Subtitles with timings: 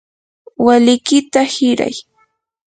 [0.65, 1.95] walikiyta hiray.